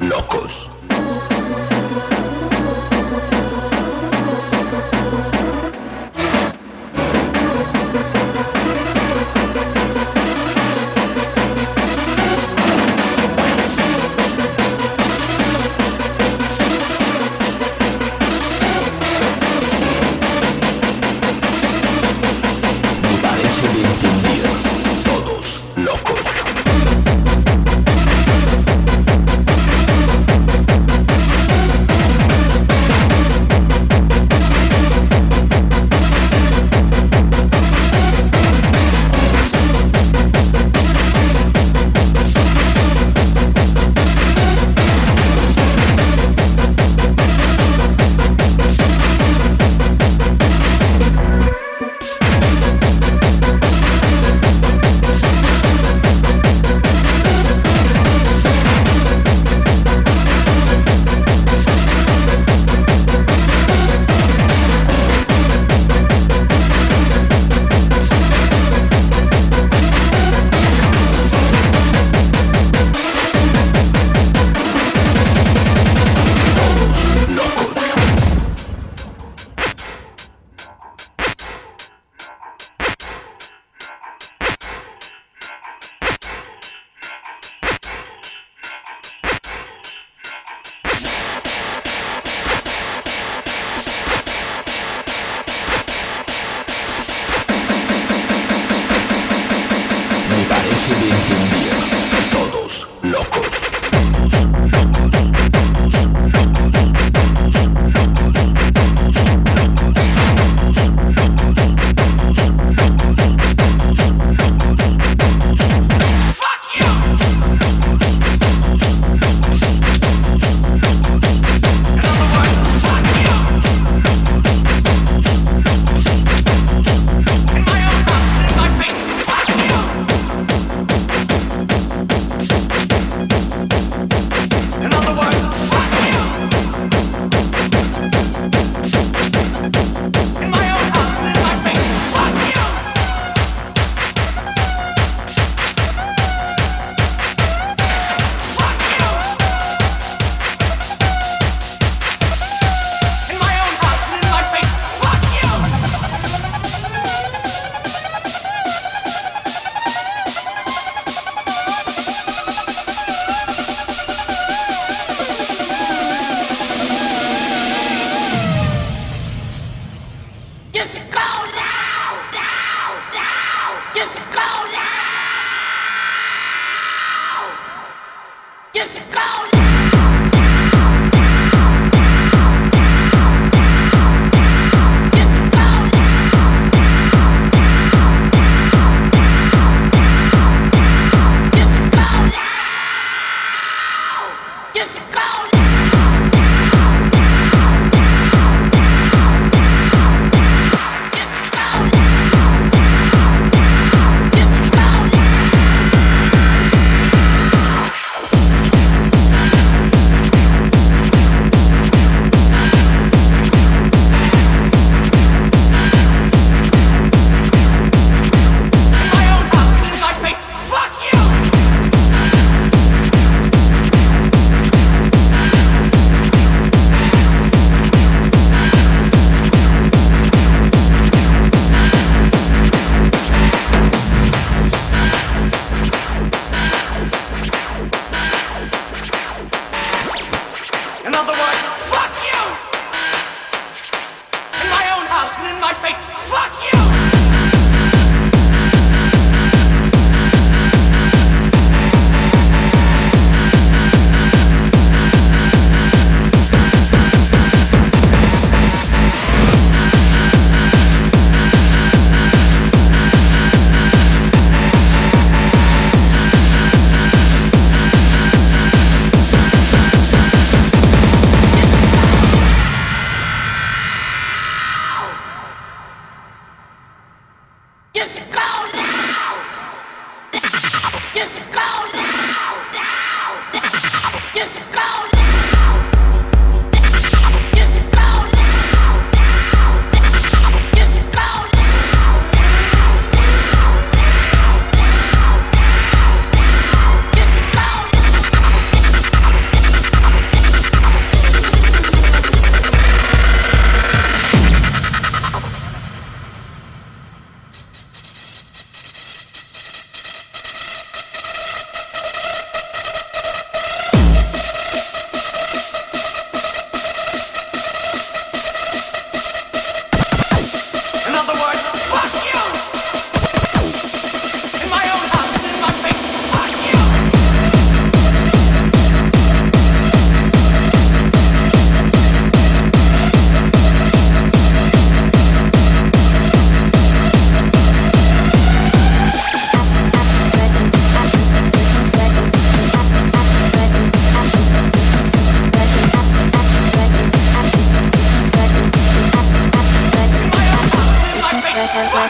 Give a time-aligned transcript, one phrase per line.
[0.00, 0.39] loco.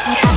[0.07, 0.30] Rocky.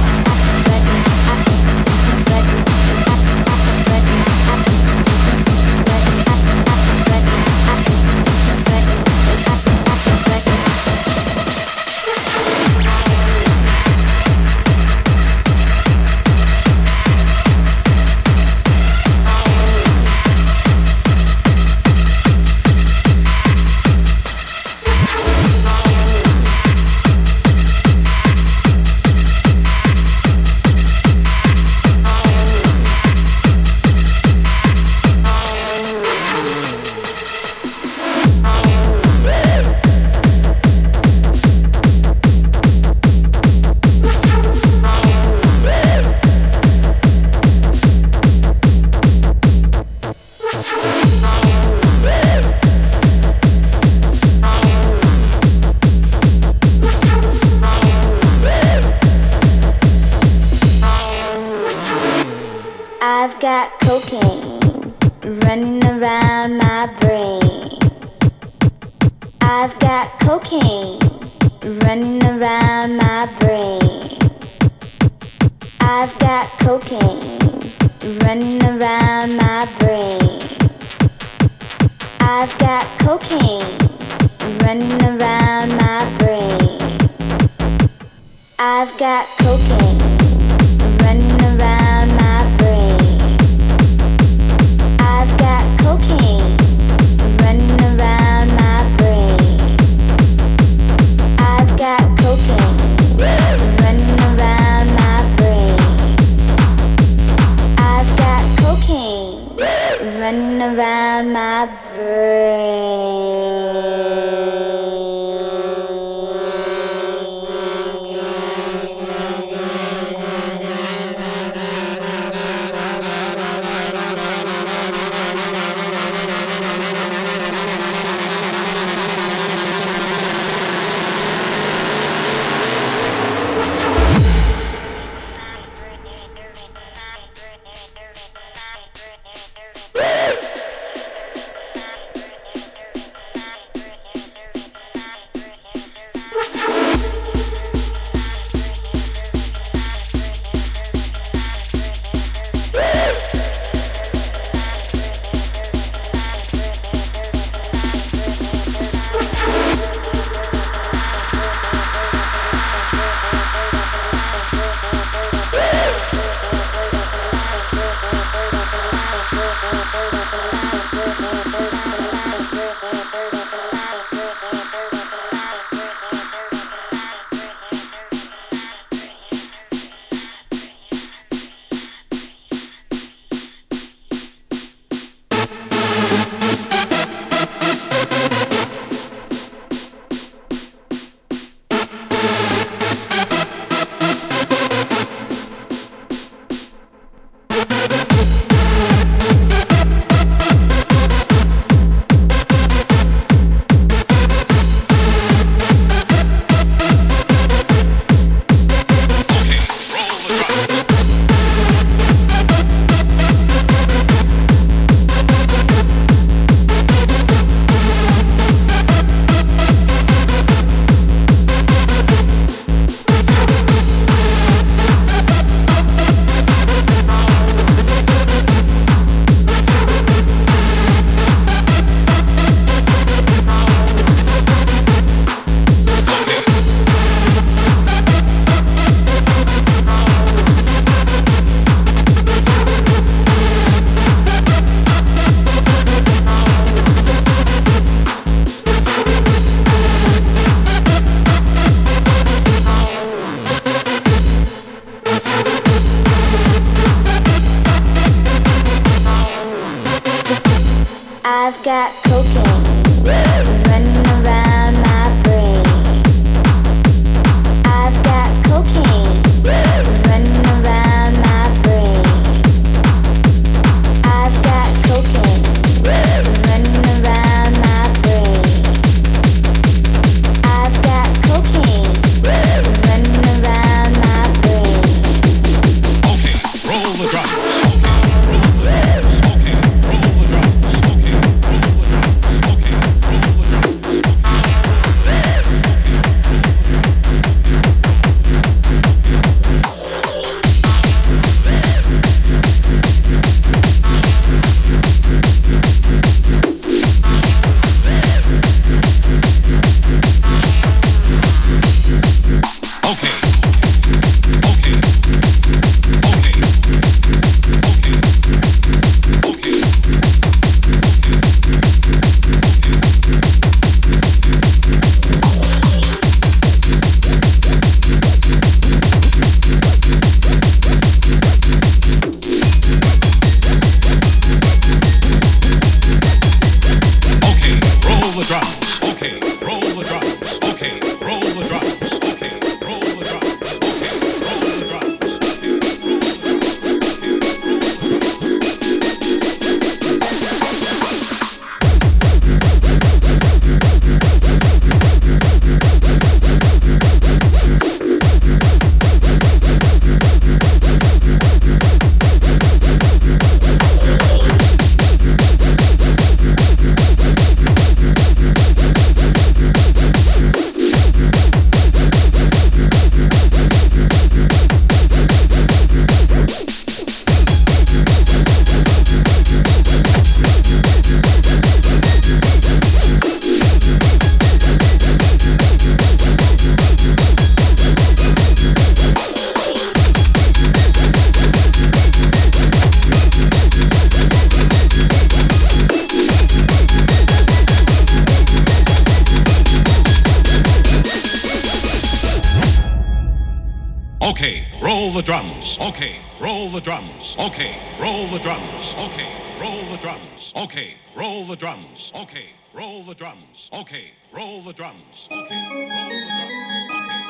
[415.30, 417.03] The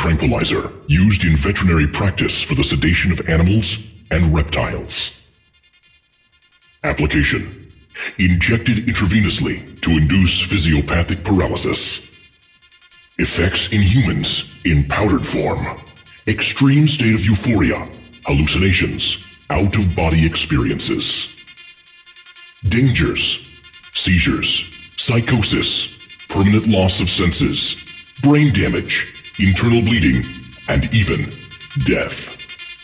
[0.00, 5.20] tranquilizer used in veterinary practice for the sedation of animals and reptiles.
[6.82, 7.70] Application
[8.16, 12.10] Injected intravenously to induce physiopathic paralysis.
[13.18, 15.66] Effects in humans in powdered form.
[16.26, 17.86] Extreme state of euphoria,
[18.24, 21.36] hallucinations, out of body experiences.
[22.66, 23.60] Dangers,
[23.92, 24.64] seizures,
[24.96, 25.98] psychosis,
[26.28, 27.76] permanent loss of senses,
[28.22, 30.22] brain damage, internal bleeding,
[30.68, 31.24] and even
[31.86, 32.36] death.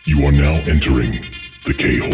[0.07, 1.13] You are now entering
[1.65, 2.11] the K-hole.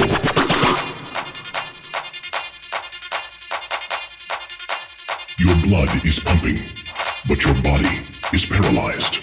[5.39, 6.59] Your blood is pumping,
[7.29, 8.01] but your body
[8.33, 9.23] is paralyzed.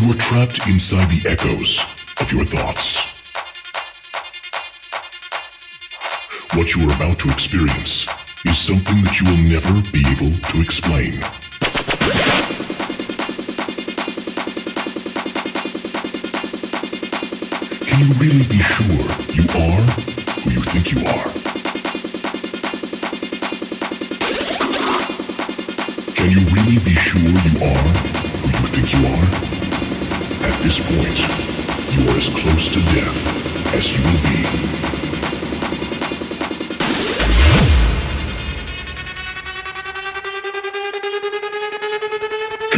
[0.00, 1.80] You are trapped inside the echoes
[2.20, 3.04] of your thoughts.
[6.56, 8.06] What you are about to experience
[8.44, 11.12] is something that you will never be able to explain.
[17.82, 19.02] Can you really be sure
[19.34, 19.82] you are
[20.38, 21.28] who you think you are?
[26.14, 27.88] Can you really be sure you are
[28.38, 29.26] who you think you are?
[30.46, 31.18] At this point,
[31.92, 35.07] you are as close to death as you will be.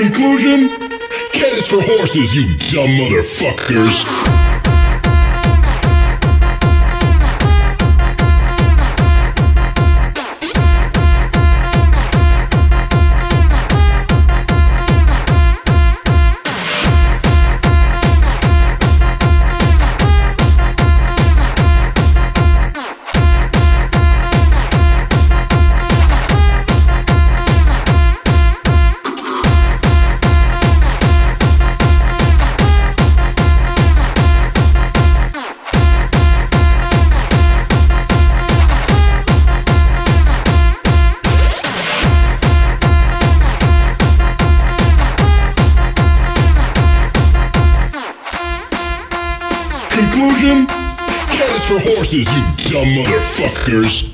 [0.01, 0.71] Conclusion?
[1.35, 4.40] Cat is for horses, you dumb motherfuckers.
[53.05, 54.10] Motherfuckers.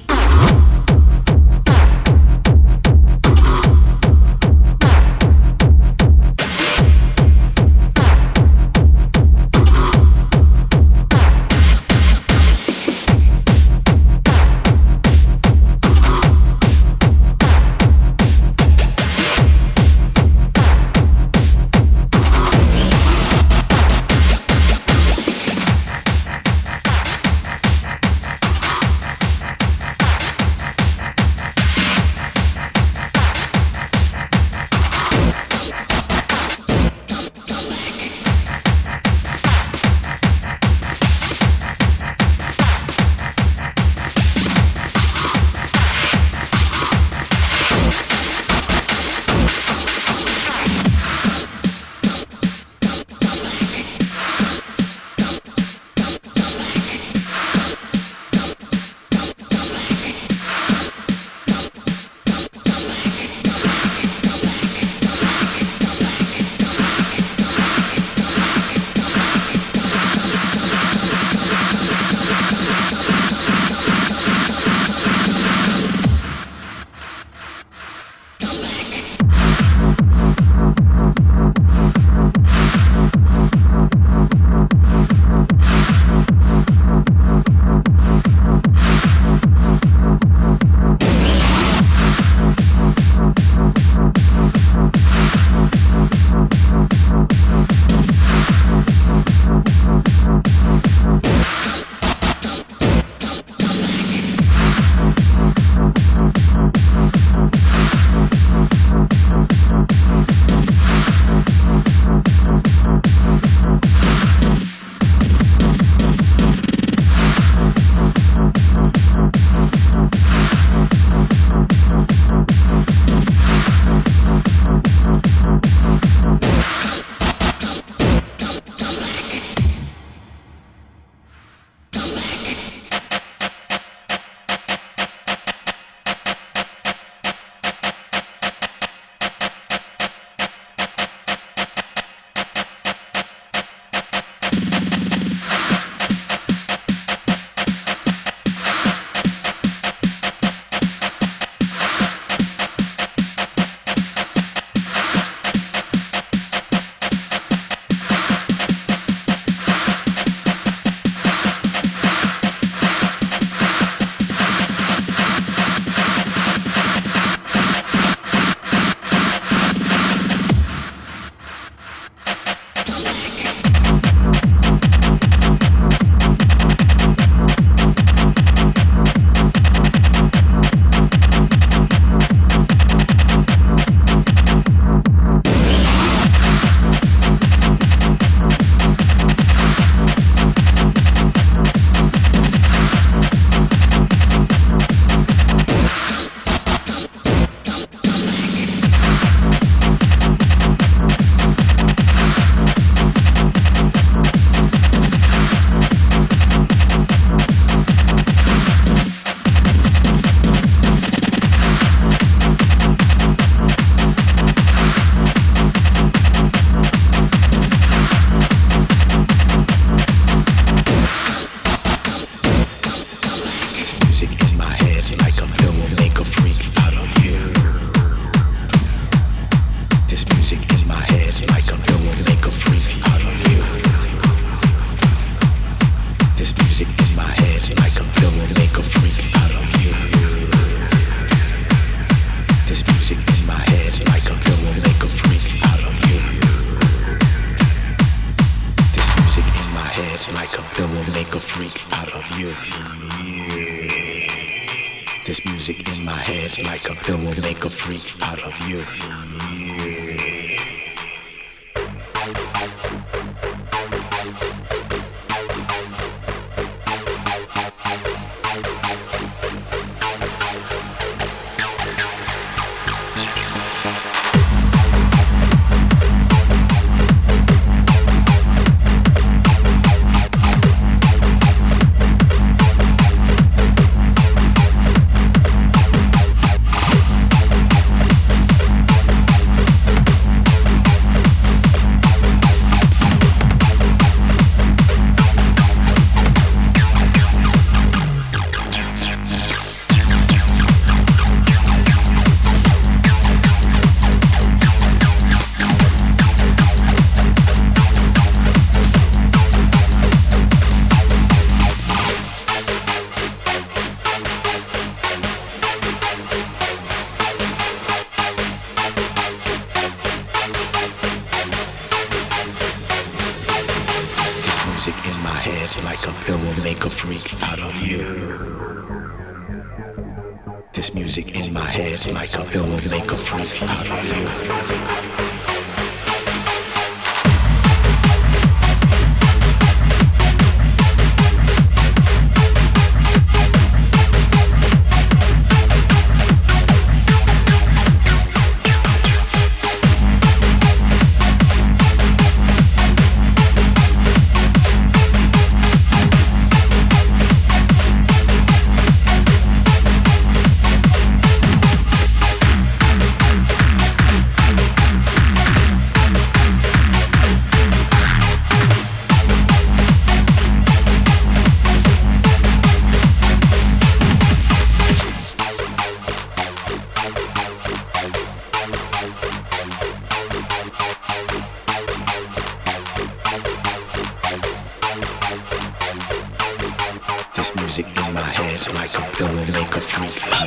[389.19, 390.47] A will make a freak out.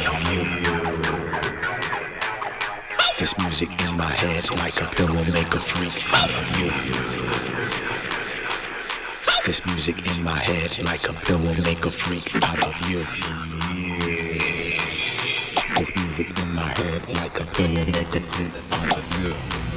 [3.18, 6.70] This music in my head like a pill make a freak out of you.
[9.46, 13.00] This music in my head like a pill make a freak out of you.
[15.76, 19.69] This music in my head like a pill make a freak out of you.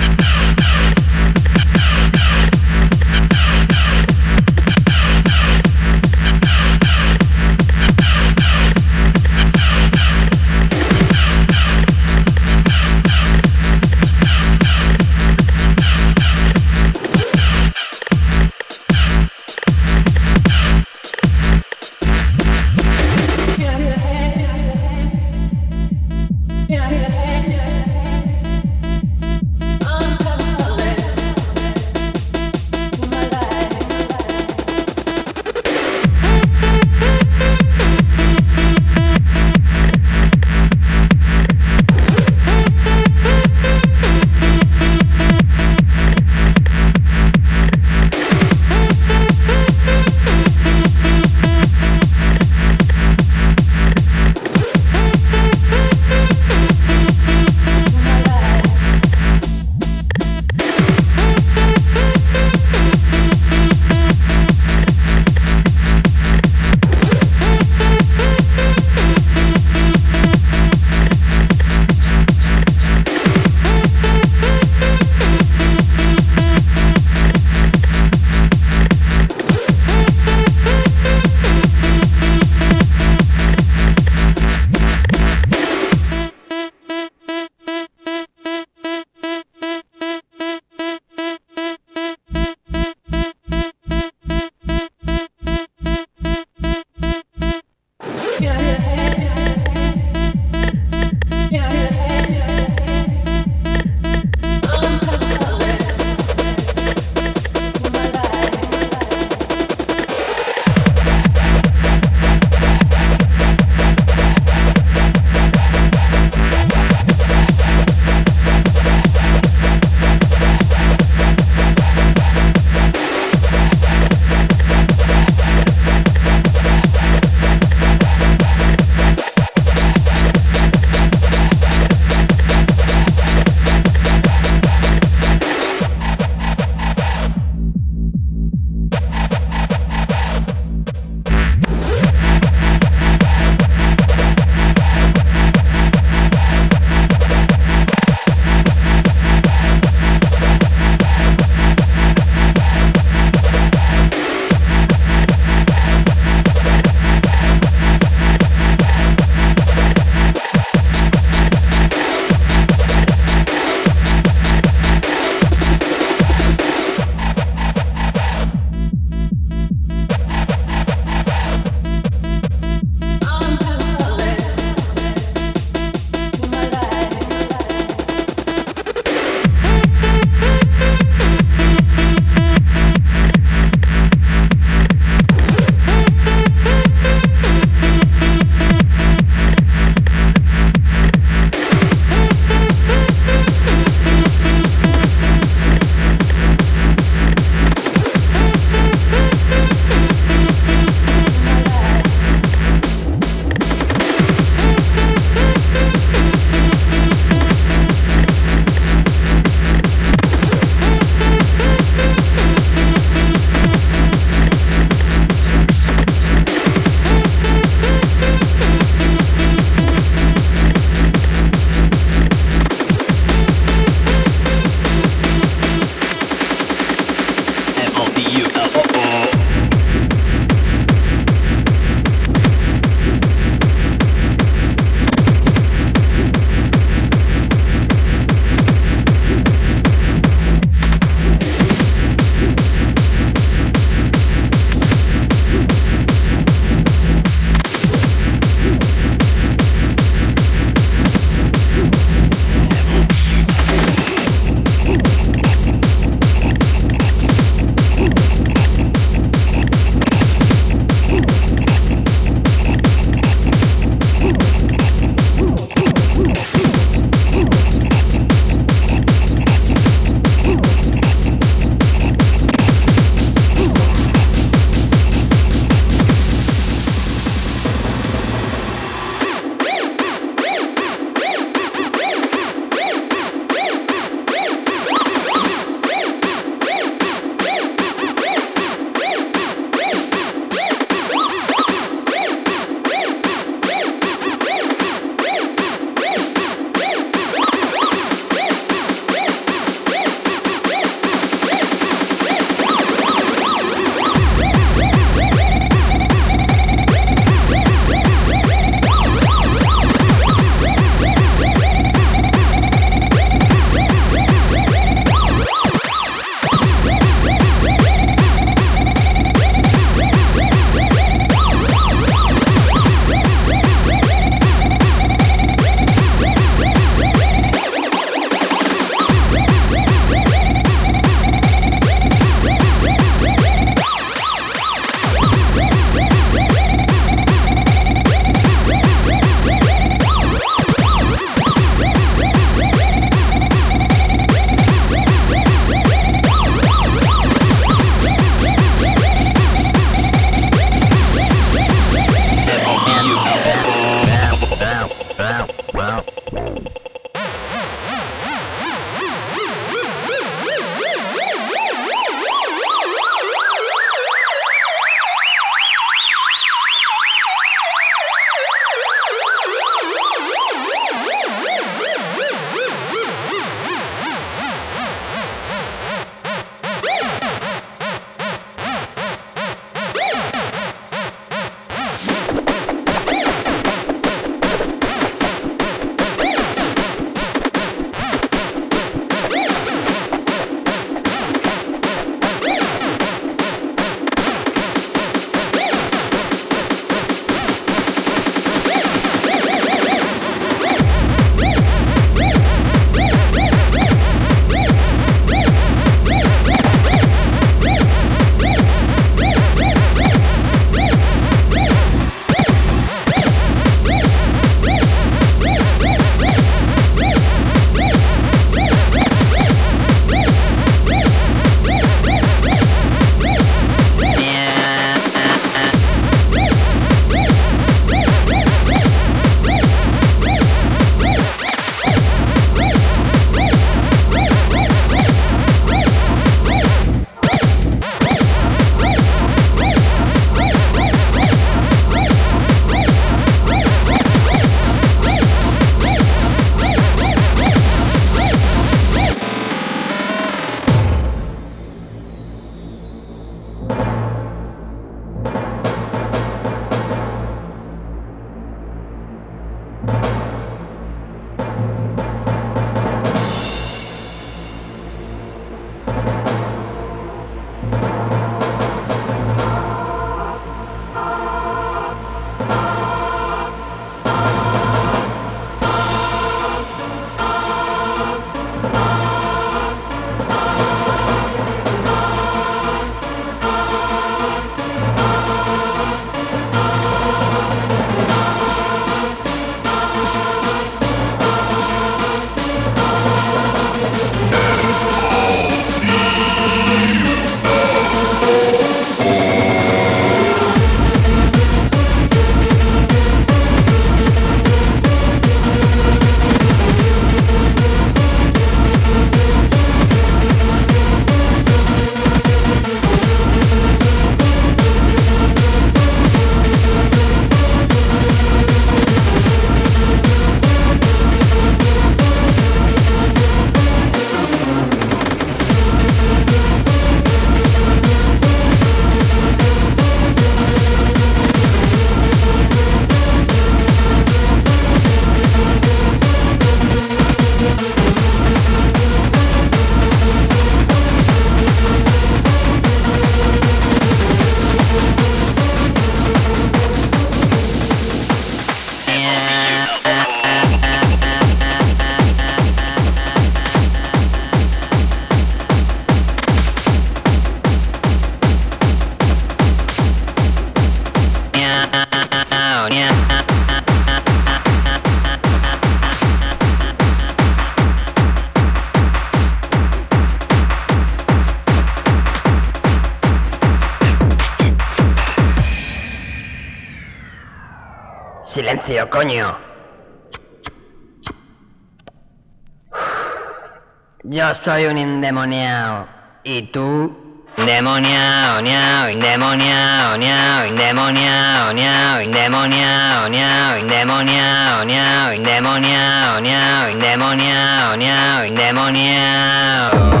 [584.43, 585.85] Soy un endemoniado.
[586.23, 586.91] ¿Y tú?
[587.37, 600.00] Endemoniado, niao, endemoniado, niao, endemoniado, niao, endemoniado, niao, endemoniado, niao, endemoniado, niao, endemoniado, niao, endemoniado,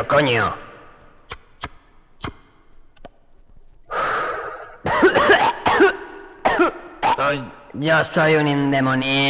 [0.00, 0.56] ゃこにゃ。
[7.76, 9.29] じゃあ、そういうでもね